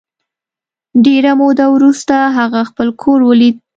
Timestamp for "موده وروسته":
1.39-2.15